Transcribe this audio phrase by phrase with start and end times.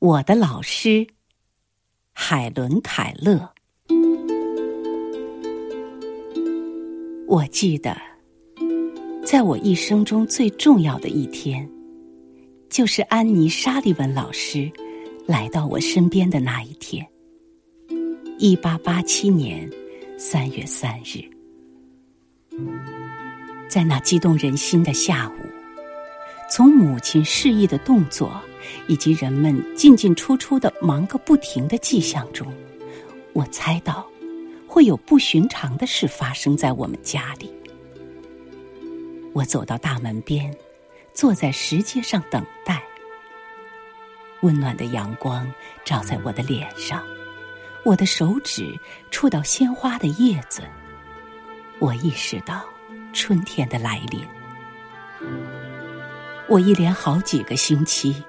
[0.00, 1.04] 我的老师
[2.12, 3.50] 海伦·凯勒。
[7.26, 7.96] 我记得，
[9.26, 11.68] 在我一生中最重要的一天，
[12.70, 14.70] 就是安妮·沙利文老师
[15.26, 17.04] 来到我身边的那一天。
[18.38, 19.68] 一八八七年
[20.16, 21.28] 三月三日，
[23.68, 25.42] 在那激动人心的下午，
[26.48, 28.40] 从母亲示意的动作。
[28.86, 32.52] 以及人们进进出出的忙个不停的迹象中，
[33.32, 34.06] 我猜到
[34.66, 37.52] 会有不寻常的事发生在我们家里。
[39.32, 40.54] 我走到大门边，
[41.12, 42.82] 坐在石阶上等待。
[44.40, 45.52] 温暖的阳光
[45.84, 47.04] 照在我的脸上，
[47.84, 48.78] 我的手指
[49.10, 50.62] 触到鲜花的叶子，
[51.78, 52.64] 我意识到
[53.12, 54.24] 春天的来临。
[56.48, 58.22] 我一连好几个星期。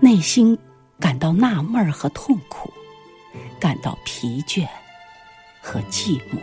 [0.00, 0.56] 内心
[1.00, 2.72] 感到纳闷和痛苦，
[3.60, 4.66] 感到疲倦
[5.60, 6.38] 和寂寞。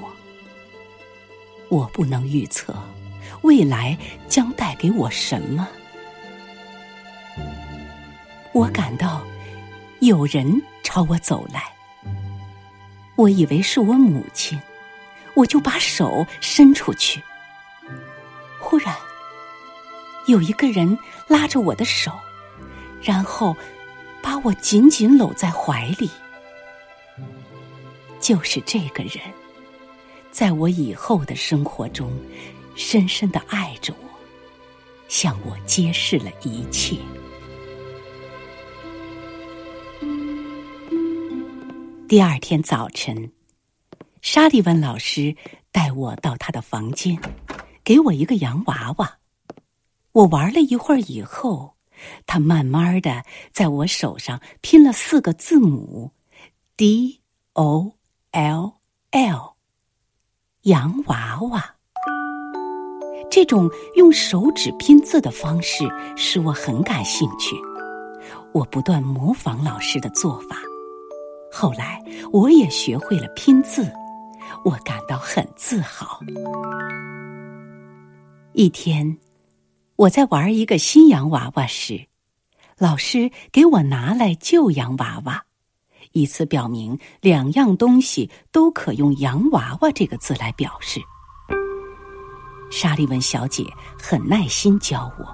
[1.69, 2.75] 我不能预测
[3.41, 5.67] 未来将带给我什么。
[8.51, 9.25] 我感到
[10.01, 11.63] 有人朝我走来，
[13.15, 14.59] 我以为是我母亲，
[15.33, 17.21] 我就把手伸出去。
[18.59, 18.95] 忽然，
[20.27, 20.95] 有一个人
[21.27, 22.11] 拉着我的手。
[23.03, 23.53] 然后，
[24.21, 26.09] 把我紧紧搂在怀里。
[28.21, 29.19] 就是这个人，
[30.31, 32.09] 在我以后的生活中，
[32.73, 34.09] 深深的爱着我，
[35.09, 36.95] 向我揭示了一切。
[42.07, 43.29] 第二天早晨，
[44.21, 45.35] 沙利文老师
[45.73, 47.19] 带我到他的房间，
[47.83, 49.17] 给我一个洋娃娃。
[50.13, 51.72] 我玩了一会儿以后。
[52.25, 56.11] 他慢慢的在我手上拼了四个字母
[56.77, 57.21] ，D
[57.53, 57.93] O
[58.31, 58.73] L
[59.11, 59.55] L，
[60.63, 61.75] 洋娃娃。
[63.29, 65.85] 这种用手指拼字的方式
[66.15, 67.55] 使我很感兴趣，
[68.53, 70.57] 我不断模仿老师的做法。
[71.51, 73.91] 后来我也学会了拼字，
[74.65, 76.19] 我感到很自豪。
[78.53, 79.17] 一天。
[79.95, 82.07] 我在玩一个新洋娃娃时，
[82.79, 85.45] 老师给我拿来旧洋娃娃，
[86.13, 90.99] 以此表明两样东西都可用“洋娃娃”这个字来表示。
[92.71, 93.63] 沙利文小姐
[93.99, 95.25] 很耐心教我，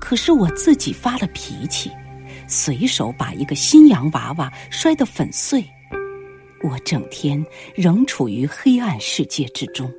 [0.00, 1.90] 可是我自己发了脾气，
[2.48, 5.62] 随手把一个新洋娃娃摔得粉碎。
[6.62, 7.44] 我整天
[7.74, 9.92] 仍处于黑暗世界之中，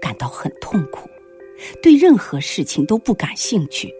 [0.00, 1.10] 感到很痛苦。
[1.82, 3.92] 对任何事情都不感兴趣，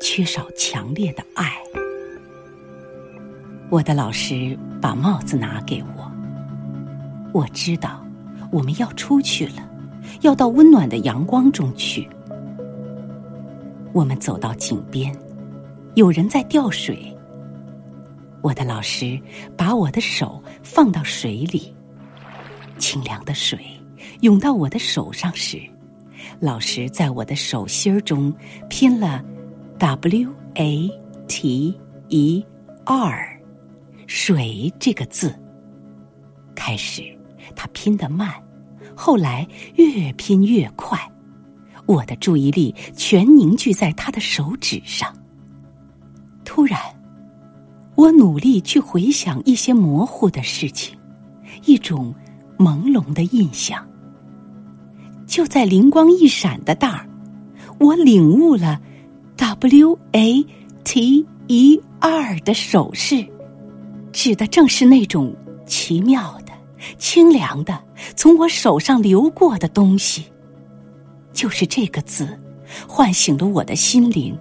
[0.00, 1.52] 缺少强烈的爱。
[3.70, 6.10] 我的老师把帽子拿给我，
[7.32, 8.04] 我知道
[8.50, 9.68] 我们要出去了，
[10.20, 12.06] 要到温暖的阳光中去。
[13.94, 15.14] 我们走到井边，
[15.94, 16.98] 有人在吊水。
[18.42, 19.18] 我的老师
[19.56, 21.74] 把我的手放到水里，
[22.76, 23.58] 清凉的水
[24.20, 25.60] 涌到我的手上时。
[26.40, 28.32] 老师在我的手心中
[28.68, 29.24] 拼了
[29.78, 30.90] “w a
[31.28, 31.74] t
[32.08, 32.44] e
[32.84, 33.40] r”，
[34.06, 35.34] 水这个字。
[36.54, 37.02] 开始
[37.56, 38.30] 他拼得慢，
[38.94, 40.98] 后来越拼越快。
[41.86, 45.12] 我的注意力全凝聚在他的手指上。
[46.44, 46.78] 突然，
[47.94, 50.96] 我努力去回想一些模糊的事情，
[51.64, 52.14] 一种
[52.58, 53.84] 朦胧的印象。
[55.26, 57.08] 就在灵光一闪的当儿，
[57.78, 58.80] 我领悟了
[59.36, 60.44] “W A
[60.84, 63.24] T E R” 的手势，
[64.12, 65.34] 指的正是那种
[65.66, 66.52] 奇妙的、
[66.98, 67.82] 清凉的
[68.14, 70.24] 从我手上流过的东西。
[71.32, 72.38] 就是这个字，
[72.86, 74.36] 唤醒了我的心灵，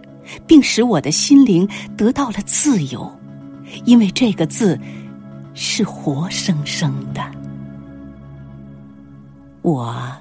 [0.46, 1.66] 并使我的心灵
[1.96, 3.10] 得到了自由，
[3.86, 4.78] 因为这个字
[5.54, 7.22] 是活生生的。
[9.62, 10.21] 我。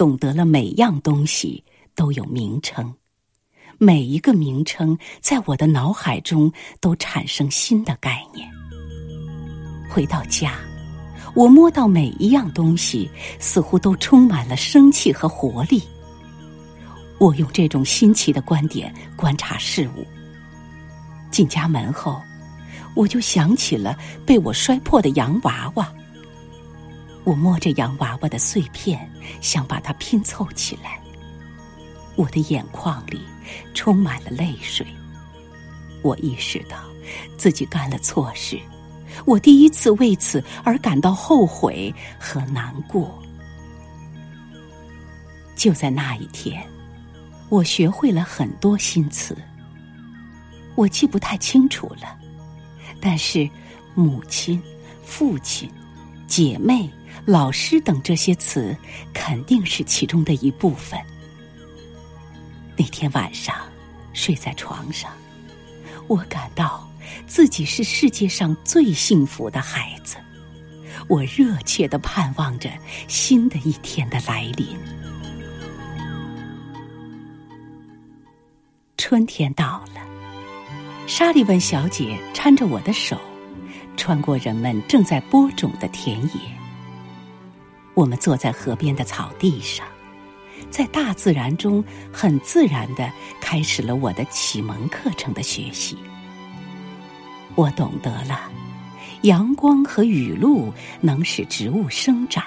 [0.00, 1.62] 懂得了每样东西
[1.94, 2.94] 都有名称，
[3.76, 6.50] 每一个名称在我的脑海中
[6.80, 8.50] 都产生新的概念。
[9.90, 10.54] 回到家，
[11.34, 15.82] 我摸到每一样东西，似乎都充满了生气和活力。
[17.18, 20.06] 我用这种新奇的观点观察事物。
[21.30, 22.18] 进家门后，
[22.94, 25.92] 我就想起了被我摔破的洋娃娃。
[27.24, 31.00] 我摸着洋娃娃的碎片，想把它拼凑起来。
[32.16, 33.20] 我的眼眶里
[33.74, 34.86] 充满了泪水。
[36.02, 36.78] 我意识到
[37.36, 38.58] 自己干了错事，
[39.26, 43.22] 我第一次为此而感到后悔和难过。
[45.54, 46.66] 就在那一天，
[47.50, 49.36] 我学会了很多新词，
[50.74, 52.18] 我记不太清楚了，
[52.98, 53.48] 但是
[53.94, 54.60] 母亲、
[55.04, 55.70] 父亲、
[56.26, 56.88] 姐妹、
[57.26, 58.76] 老师等这些词
[59.12, 60.98] 肯定是其中的一部分。
[62.76, 63.54] 那天晚上，
[64.12, 65.12] 睡在床上，
[66.06, 66.88] 我感到
[67.26, 70.16] 自己是世界上最幸福的孩子。
[71.08, 72.70] 我热切的盼望着
[73.08, 74.66] 新的一天的来临。
[78.96, 80.00] 春天到了，
[81.06, 83.18] 莎莉文小姐搀着我的手，
[83.96, 86.59] 穿过人们正在播种的田野。
[87.94, 89.86] 我们坐在河边的草地上。
[90.70, 91.82] 在大自然中，
[92.12, 93.10] 很自然的
[93.40, 95.98] 开始了我的启蒙课程的学习。
[97.56, 98.50] 我懂得了，
[99.22, 102.44] 阳光和雨露能使植物生长，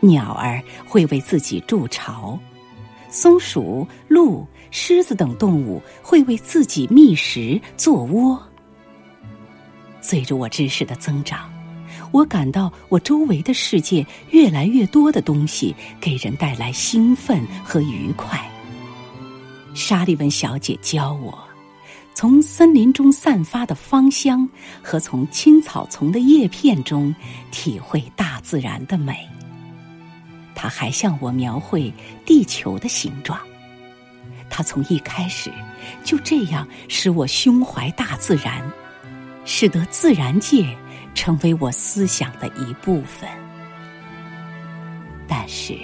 [0.00, 2.38] 鸟儿会为自己筑巢，
[3.08, 8.40] 松鼠、鹿、狮子等动物会为自己觅食做窝。
[10.02, 11.49] 随着我知识的增长。
[12.12, 18.40] 我感到我周围的世界越来越多的东西给人带来兴奋和愉快。
[19.74, 21.38] 莎莉文小姐教我，
[22.12, 24.48] 从森林中散发的芳香
[24.82, 27.14] 和从青草丛的叶片中
[27.52, 29.28] 体会大自然的美。
[30.54, 31.92] 她还向我描绘
[32.26, 33.38] 地球的形状。
[34.50, 35.50] 她从一开始
[36.02, 38.60] 就这样使我胸怀大自然，
[39.44, 40.76] 使得自然界。
[41.20, 43.28] 成为我思想的一部分，
[45.28, 45.78] 但是，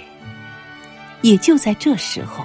[1.21, 2.43] 也就在这时候，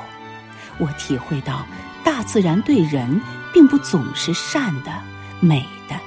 [0.76, 1.64] 我体会到
[2.04, 3.18] 大自然对人
[3.50, 5.02] 并不总是善的、
[5.40, 5.98] 美的。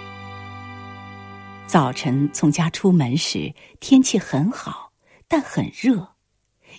[1.66, 4.92] 早晨从家出门时，天气很好，
[5.28, 6.08] 但很热，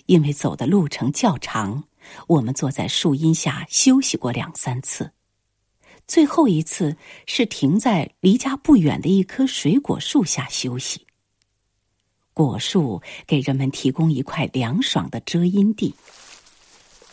[0.05, 1.83] 因为走的路程较长，
[2.27, 5.11] 我们坐在树荫下休息过两三次。
[6.07, 6.95] 最后一次
[7.25, 11.05] 是停在离家不远的一棵水果树下休息。
[12.33, 15.93] 果树给人们提供一块凉爽的遮阴地。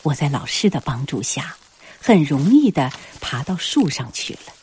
[0.03, 1.57] 我在老师的帮助下，
[1.99, 4.53] 很容易的爬到树上去了。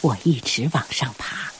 [0.00, 1.52] 我一直往上爬，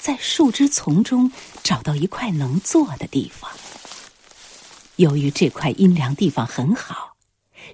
[0.00, 1.30] 在树枝丛中
[1.62, 3.50] 找到一块能坐的地方。
[4.96, 7.14] 由于这块阴凉地方很好，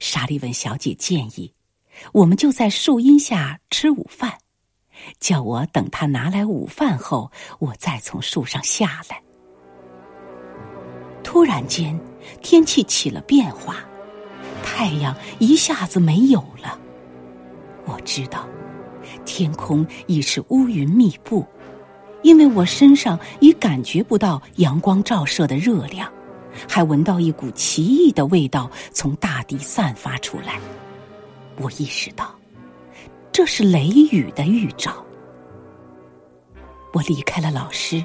[0.00, 1.53] 莎莉文小姐建议。
[2.12, 4.32] 我们就在树荫下吃午饭，
[5.20, 9.20] 叫我等他拿来午饭后，我再从树上下来。
[11.22, 11.98] 突然间，
[12.42, 13.76] 天气起了变化，
[14.62, 16.78] 太阳一下子没有了。
[17.86, 18.46] 我知道，
[19.24, 21.44] 天空已是乌云密布，
[22.22, 26.10] 因为我身上已感觉不到阳光照射的热量，
[26.68, 30.60] 还闻到一股奇异的味道从大地散发出来。
[31.56, 32.34] 我意识到，
[33.30, 35.04] 这是雷雨的预兆。
[36.92, 38.04] 我离开了老师，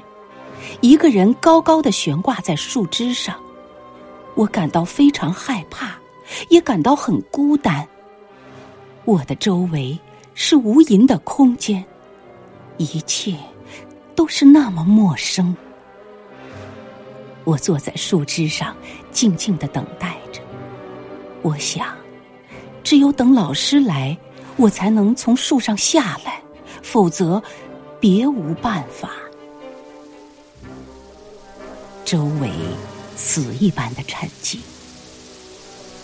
[0.80, 3.40] 一个人高高的悬挂在树枝上。
[4.34, 5.98] 我感到非常害怕，
[6.48, 7.86] 也感到很孤单。
[9.04, 9.98] 我的周围
[10.34, 11.84] 是无垠的空间，
[12.78, 13.36] 一切
[14.14, 15.54] 都是那么陌生。
[17.44, 18.76] 我坐在树枝上，
[19.10, 20.40] 静静的等待着。
[21.42, 21.99] 我想。
[22.90, 24.18] 只有等老师来，
[24.56, 26.42] 我才能从树上下来，
[26.82, 27.40] 否则
[28.00, 29.10] 别无办法。
[32.04, 32.50] 周围
[33.14, 34.58] 死一般的沉寂，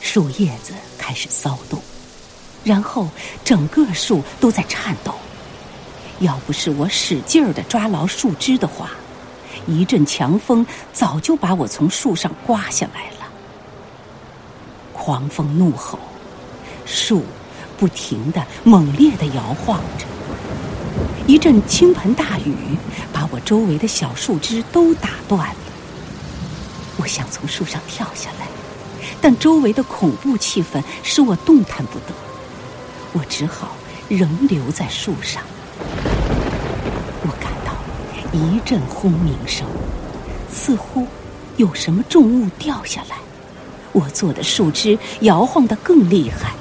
[0.00, 1.82] 树叶子开始骚动，
[2.62, 3.08] 然后
[3.44, 5.12] 整个树都在颤抖。
[6.20, 8.92] 要不是我使劲儿的抓牢树枝的话，
[9.66, 13.26] 一阵强风早就把我从树上刮下来了。
[14.92, 15.98] 狂风怒吼。
[16.86, 17.24] 树
[17.76, 20.06] 不停的、猛烈的摇晃着，
[21.26, 22.54] 一阵倾盆大雨
[23.12, 25.56] 把我周围的小树枝都打断了。
[26.96, 28.46] 我想从树上跳下来，
[29.20, 32.14] 但周围的恐怖气氛使我动弹不得。
[33.12, 33.76] 我只好
[34.08, 35.42] 仍留在树上。
[37.22, 37.74] 我感到
[38.32, 39.66] 一阵轰鸣声，
[40.50, 41.06] 似乎
[41.56, 43.16] 有什么重物掉下来。
[43.92, 46.54] 我坐的树枝摇晃得更厉害。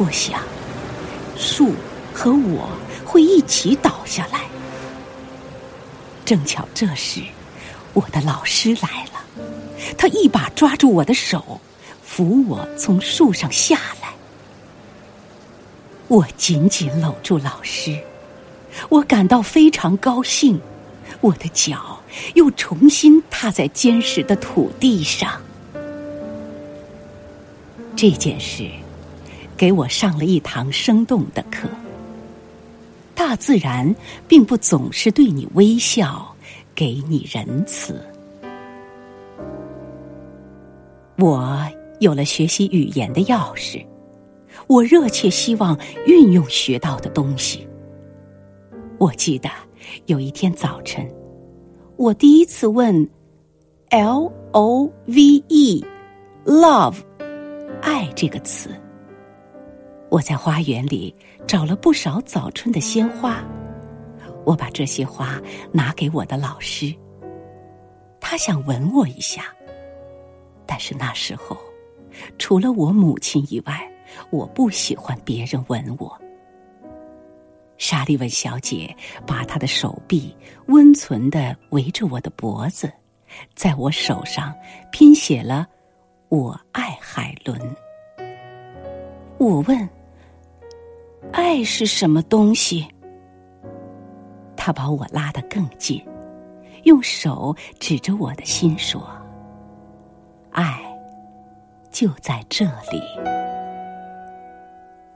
[0.00, 0.40] 我想，
[1.36, 1.74] 树
[2.14, 2.70] 和我
[3.04, 4.40] 会一起倒下来。
[6.24, 7.20] 正巧这时，
[7.92, 9.22] 我的老师来了，
[9.98, 11.60] 他一把抓住我的手，
[12.02, 14.08] 扶我从树上下来。
[16.08, 18.00] 我紧紧搂住老师，
[18.88, 20.58] 我感到非常高兴，
[21.20, 22.00] 我的脚
[22.32, 25.38] 又重新踏在坚实的土地上。
[27.94, 28.66] 这件事
[29.60, 31.68] 给我上了一堂生动的课。
[33.14, 33.94] 大自然
[34.26, 36.34] 并不总是对你微笑，
[36.74, 38.02] 给你仁慈。
[41.18, 41.62] 我
[41.98, 43.84] 有了学习语言的钥匙，
[44.66, 47.68] 我热切希望运用学到的东西。
[48.96, 49.50] 我记得
[50.06, 51.06] 有一天早晨，
[51.98, 53.06] 我第一次问
[53.90, 56.96] “l o v e”，love，
[57.82, 58.70] 爱这个词。
[60.10, 61.14] 我在花园里
[61.46, 63.44] 找了不少早春的鲜花，
[64.44, 65.40] 我把这些花
[65.72, 66.92] 拿给我的老师。
[68.20, 69.44] 他想吻我一下，
[70.66, 71.56] 但是那时候，
[72.38, 73.88] 除了我母亲以外，
[74.30, 76.20] 我不喜欢别人吻我。
[77.78, 80.36] 莎莉文小姐把她的手臂
[80.66, 82.92] 温存的围着我的脖子，
[83.54, 84.52] 在我手上
[84.90, 85.68] 拼写了
[86.28, 87.56] “我爱海伦”。
[89.38, 89.88] 我问。
[91.32, 92.86] 爱是什么东西？
[94.56, 96.02] 他把我拉得更近，
[96.84, 99.06] 用手指着我的心说
[100.50, 100.82] ：“爱
[101.90, 103.00] 就在这里。”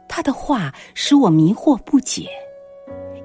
[0.09, 2.29] 他的话使我迷惑不解，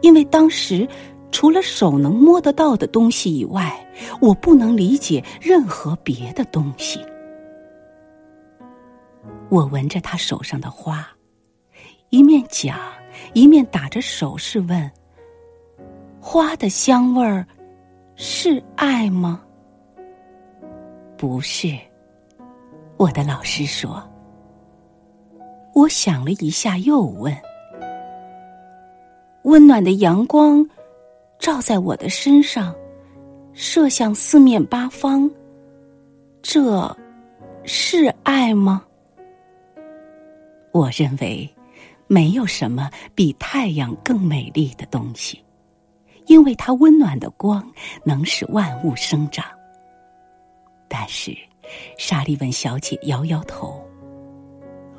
[0.02, 0.88] 因为当时
[1.32, 3.72] 除了手能摸得到的东西以外，
[4.20, 7.00] 我不能理解任何别的东西。
[9.50, 11.08] 我闻着他手上的花。
[12.10, 12.78] 一面讲，
[13.34, 14.92] 一面打着手势问
[16.20, 17.46] ：“花的香味儿
[18.16, 19.44] 是爱吗？”
[21.16, 21.78] 不是，
[22.98, 24.04] 我的老师说。
[25.76, 27.32] 我想了一下，又问
[29.44, 30.68] ：“温暖的阳光
[31.38, 32.74] 照在我的身上，
[33.54, 35.30] 射向四面八方，
[36.42, 36.98] 这
[37.64, 38.84] 是爱吗？”
[40.74, 41.48] 我认为。
[42.12, 45.40] 没有什么比太阳更美丽的东西，
[46.26, 47.64] 因为它温暖的光
[48.04, 49.46] 能使万物生长。
[50.88, 51.38] 但是，
[52.00, 53.80] 莎莉文小姐摇摇头。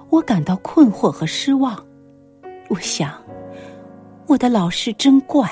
[0.08, 1.84] 我感到困惑和失望。
[2.68, 3.20] 我想，
[4.28, 5.50] 我的老师真怪，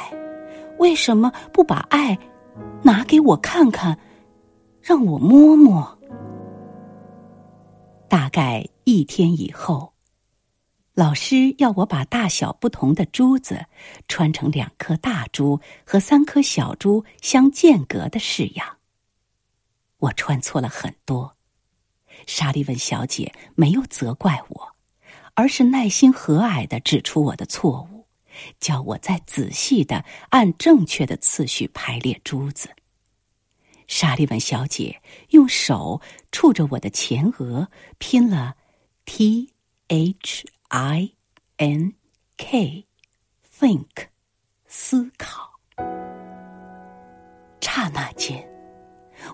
[0.78, 2.16] 为什么不把爱
[2.82, 3.98] 拿给我看看，
[4.80, 5.98] 让我摸摸？
[8.08, 9.92] 大概一天以后。
[10.98, 13.66] 老师要我把大小不同的珠子
[14.08, 18.78] 穿成两颗大珠和三颗小珠相间隔的式样。
[19.98, 21.36] 我穿错了很多，
[22.26, 24.74] 沙利文小姐没有责怪我，
[25.34, 28.04] 而是耐心和蔼的指出我的错误，
[28.58, 32.70] 叫我再仔细的按正确的次序排列珠子。
[33.86, 36.00] 沙利文小姐用手
[36.32, 38.56] 触着我的前额，拼了
[39.04, 39.52] T
[39.86, 40.44] H。
[40.70, 41.12] I
[41.56, 41.94] N
[42.36, 44.08] K，think，
[44.66, 45.48] 思考。
[47.58, 48.46] 刹那间，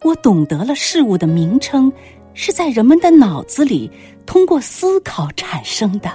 [0.05, 1.93] 我懂得了事物的名称
[2.35, 3.91] 是在人们的脑子里
[4.25, 6.09] 通过思考产生的。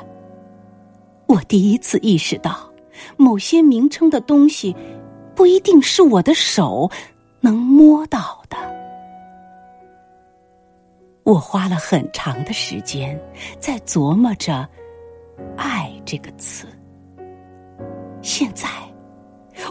[1.25, 2.71] 我第一次意识到，
[3.17, 4.73] 某些名称的东西
[5.35, 6.89] 不一定是我的手
[7.41, 8.57] 能摸到的。
[11.23, 13.19] 我花了很长的时间
[13.59, 14.65] 在琢磨着。
[15.57, 16.67] 爱这个词，
[18.21, 18.67] 现在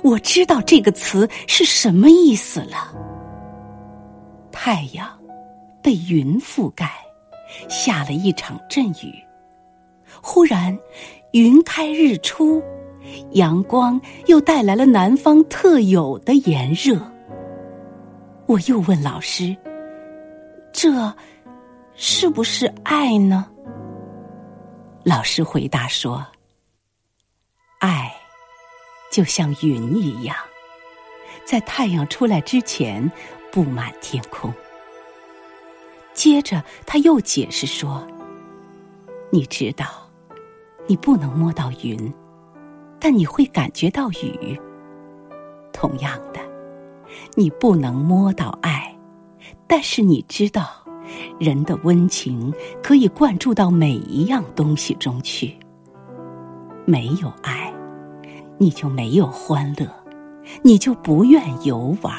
[0.02, 2.94] 我知道这个词是什么意思了。
[4.52, 5.06] 太阳
[5.82, 6.90] 被云覆盖，
[7.68, 9.14] 下了一场阵雨。
[10.20, 10.76] 忽然，
[11.32, 12.62] 云开日出，
[13.32, 17.00] 阳光又带来了南方特有的炎热。
[18.46, 19.56] 我又问老师
[20.72, 21.14] ：“这
[21.94, 23.46] 是不是爱呢？”
[25.08, 26.26] 老师回答说
[27.80, 28.14] ：“爱
[29.10, 30.36] 就像云一样，
[31.46, 33.10] 在太阳出来之前
[33.50, 34.52] 布满天空。”
[36.12, 38.06] 接着他又解释说
[39.32, 40.10] ：“你知道，
[40.86, 42.12] 你不能摸到云，
[43.00, 44.60] 但你会感觉到雨。
[45.72, 46.40] 同样的，
[47.34, 48.94] 你不能摸到爱，
[49.66, 50.84] 但是你知道。”
[51.38, 55.56] 人的温情可以灌注到每一样东西中去。
[56.84, 57.72] 没有爱，
[58.56, 59.86] 你就没有欢乐，
[60.62, 62.14] 你就不愿游玩。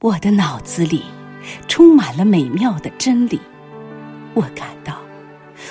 [0.00, 1.02] 我的脑子里
[1.66, 3.40] 充满了美妙的真理，
[4.34, 4.98] 我感到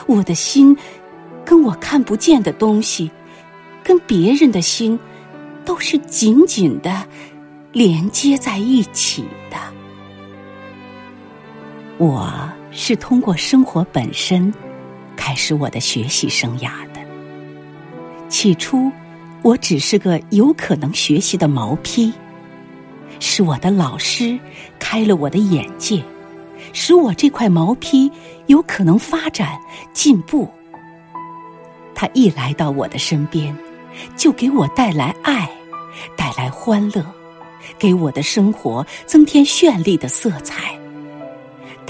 [0.07, 0.75] 我的心
[1.45, 3.09] 跟我看不见的东西，
[3.83, 4.99] 跟别人的心，
[5.63, 7.07] 都是紧紧的
[7.71, 9.57] 连接在一起的。
[11.97, 12.29] 我
[12.71, 14.53] 是通过生活本身
[15.15, 16.99] 开始我的学习生涯的。
[18.27, 18.91] 起初，
[19.41, 22.11] 我只是个有可能学习的毛坯，
[23.21, 24.37] 是我的老师
[24.77, 26.03] 开了我的眼界，
[26.73, 28.11] 使我这块毛坯
[28.47, 29.57] 有可能发展
[29.93, 30.51] 进步。
[31.93, 33.55] 他一来到我的身边，
[34.17, 35.49] 就给我带来爱，
[36.17, 37.05] 带来欢乐，
[37.79, 40.77] 给我的生活增添绚丽的色彩。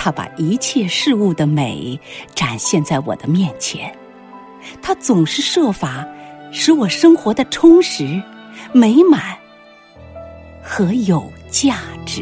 [0.06, 2.00] 他把一切事物的美
[2.36, 3.92] 展现在我的面前，
[4.80, 6.06] 他总是设法
[6.52, 8.22] 使我生活的充实、
[8.72, 9.36] 美满
[10.62, 12.22] 和有价值。